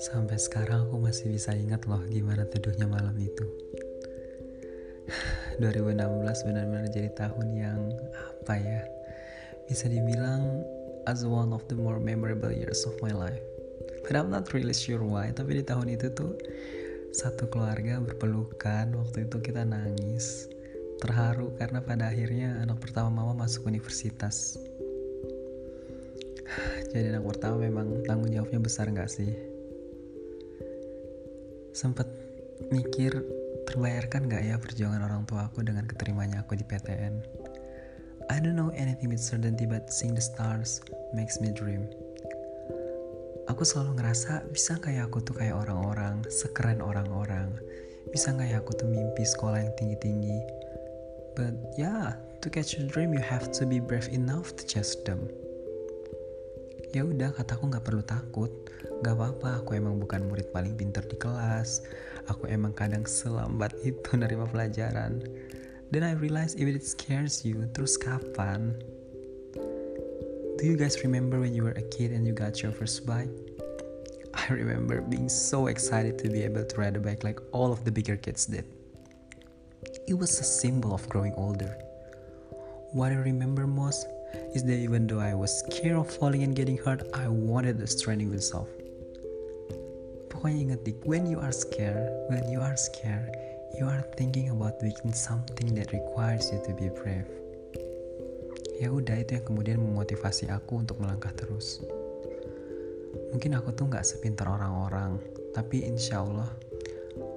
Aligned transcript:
Sampai 0.00 0.40
sekarang 0.40 0.88
aku 0.88 0.96
masih 0.96 1.28
bisa 1.28 1.52
ingat 1.52 1.84
loh 1.84 2.00
gimana 2.08 2.48
teduhnya 2.48 2.88
malam 2.88 3.12
itu. 3.20 3.44
2016 5.60 6.48
benar-benar 6.48 6.88
jadi 6.88 7.12
tahun 7.12 7.46
yang 7.52 7.80
apa 8.16 8.56
ya? 8.56 8.80
Bisa 9.68 9.92
dibilang 9.92 10.64
as 11.04 11.20
one 11.28 11.52
of 11.52 11.60
the 11.68 11.76
more 11.76 12.00
memorable 12.00 12.48
years 12.48 12.88
of 12.88 12.96
my 13.04 13.12
life. 13.12 13.44
But 14.08 14.16
I'm 14.16 14.32
not 14.32 14.48
really 14.56 14.72
sure 14.72 15.04
why, 15.04 15.36
tapi 15.36 15.60
di 15.60 15.64
tahun 15.68 15.92
itu 15.92 16.08
tuh 16.16 16.32
satu 17.12 17.52
keluarga 17.52 18.00
berpelukan, 18.00 18.96
waktu 18.96 19.28
itu 19.28 19.36
kita 19.44 19.68
nangis. 19.68 20.48
Terharu 21.04 21.52
karena 21.60 21.84
pada 21.84 22.08
akhirnya 22.08 22.56
anak 22.64 22.80
pertama 22.80 23.20
mama 23.20 23.44
masuk 23.44 23.68
universitas. 23.68 24.56
Jadi 26.88 27.12
anak 27.12 27.28
pertama 27.28 27.68
memang 27.68 28.00
tanggung 28.08 28.32
jawabnya 28.32 28.64
besar 28.64 28.88
gak 28.96 29.12
sih? 29.12 29.59
Sempet 31.70 32.06
mikir 32.74 33.14
terbayarkan 33.70 34.26
gak 34.26 34.42
ya 34.42 34.58
perjuangan 34.58 35.06
orang 35.06 35.22
tua 35.26 35.46
aku 35.46 35.62
dengan 35.62 35.86
keterimanya 35.86 36.42
aku 36.42 36.58
di 36.58 36.66
PTN? 36.66 37.22
I 38.30 38.38
don't 38.42 38.58
know 38.58 38.74
anything 38.74 39.10
with 39.10 39.22
certainty 39.22 39.66
but 39.66 39.90
seeing 39.90 40.14
the 40.14 40.22
stars 40.22 40.82
makes 41.14 41.38
me 41.38 41.54
dream. 41.54 41.86
Aku 43.46 43.66
selalu 43.66 43.98
ngerasa 43.98 44.46
bisa 44.50 44.78
gak 44.78 44.94
ya 44.94 45.06
aku 45.06 45.22
tuh 45.22 45.38
kayak 45.38 45.58
orang-orang, 45.66 46.22
sekeren 46.30 46.82
orang-orang. 46.82 47.54
Bisa 48.10 48.34
gak 48.34 48.50
ya 48.50 48.58
aku 48.62 48.74
tuh 48.74 48.86
mimpi 48.86 49.22
sekolah 49.22 49.62
yang 49.62 49.74
tinggi-tinggi. 49.78 50.38
But 51.34 51.54
yeah, 51.78 52.18
to 52.42 52.50
catch 52.50 52.74
your 52.78 52.90
dream 52.90 53.14
you 53.14 53.22
have 53.22 53.54
to 53.58 53.62
be 53.62 53.78
brave 53.78 54.10
enough 54.10 54.54
to 54.58 54.62
chase 54.66 54.98
them 55.06 55.30
ya 56.90 57.06
udah 57.06 57.30
kataku 57.34 57.70
nggak 57.70 57.86
perlu 57.86 58.02
takut. 58.02 58.50
Nggak 59.00 59.14
apa-apa 59.16 59.62
aku 59.62 59.78
emang 59.78 59.96
bukan 60.02 60.26
murid 60.26 60.50
paling 60.50 60.74
pinter 60.74 61.02
di 61.06 61.16
kelas. 61.16 61.86
Aku 62.28 62.50
emang 62.50 62.74
kadang 62.74 63.06
selambat 63.06 63.74
itu 63.88 64.10
nerima 64.18 64.46
pelajaran. 64.50 65.22
Then 65.90 66.06
I 66.06 66.14
realize 66.14 66.54
if 66.54 66.70
it 66.70 66.86
scares 66.86 67.42
you 67.42 67.66
terus 67.74 67.98
kapan? 67.98 68.78
Do 70.60 70.62
you 70.68 70.76
guys 70.76 71.00
remember 71.02 71.40
when 71.40 71.56
you 71.56 71.64
were 71.64 71.74
a 71.74 71.86
kid 71.88 72.12
and 72.12 72.22
you 72.28 72.36
got 72.36 72.62
your 72.62 72.70
first 72.70 73.08
bike? 73.08 73.32
I 74.36 74.46
remember 74.52 75.00
being 75.00 75.26
so 75.26 75.66
excited 75.66 76.20
to 76.22 76.30
be 76.30 76.44
able 76.46 76.62
to 76.62 76.74
ride 76.76 76.94
a 76.94 77.02
bike 77.02 77.24
like 77.24 77.40
all 77.50 77.72
of 77.72 77.82
the 77.82 77.90
bigger 77.90 78.14
kids 78.14 78.46
did. 78.46 78.68
It 80.06 80.14
was 80.14 80.38
a 80.38 80.44
symbol 80.44 80.94
of 80.94 81.08
growing 81.08 81.34
older. 81.34 81.74
What 82.92 83.10
I 83.10 83.18
remember 83.24 83.66
most 83.66 84.06
is 84.54 84.62
that 84.64 84.78
even 84.78 85.06
though 85.06 85.22
I 85.22 85.34
was 85.34 85.50
scared 85.62 85.96
of 85.96 86.10
falling 86.10 86.42
and 86.42 86.54
getting 86.54 86.76
hurt, 86.76 87.06
I 87.14 87.28
wanted 87.28 87.78
the 87.78 87.86
strength 87.86 88.26
myself. 88.26 88.68
Pokoknya 90.30 90.72
ingat 90.72 90.80
dik, 90.86 90.98
when 91.04 91.28
you 91.28 91.36
are 91.42 91.52
scared, 91.52 92.08
when 92.32 92.46
you 92.48 92.62
are 92.62 92.78
scared, 92.78 93.28
you 93.76 93.86
are 93.86 94.02
thinking 94.16 94.50
about 94.50 94.80
doing 94.80 95.12
something 95.12 95.74
that 95.76 95.92
requires 95.92 96.48
you 96.50 96.58
to 96.64 96.72
be 96.74 96.88
brave. 96.90 97.28
Ya 98.80 98.88
udah 98.88 99.20
itu 99.20 99.36
yang 99.36 99.44
kemudian 99.44 99.78
memotivasi 99.82 100.48
aku 100.48 100.80
untuk 100.80 100.96
melangkah 101.02 101.34
terus. 101.36 101.84
Mungkin 103.34 103.58
aku 103.58 103.76
tuh 103.76 103.90
nggak 103.90 104.06
sepintar 104.06 104.48
orang-orang, 104.48 105.20
tapi 105.52 105.84
insya 105.84 106.24
Allah 106.24 106.48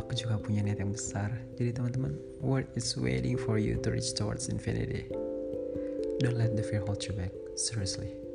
aku 0.00 0.16
juga 0.16 0.38
punya 0.40 0.62
niat 0.62 0.80
yang 0.80 0.94
besar. 0.94 1.28
Jadi 1.58 1.76
teman-teman, 1.76 2.14
world 2.40 2.70
is 2.78 2.94
waiting 2.96 3.34
for 3.34 3.58
you 3.58 3.76
to 3.82 3.92
reach 3.92 4.14
towards 4.14 4.48
infinity. 4.48 5.10
Don't 6.18 6.36
let 6.36 6.56
the 6.56 6.62
fear 6.62 6.80
hold 6.80 7.04
you 7.06 7.12
back. 7.12 7.32
Seriously. 7.56 8.25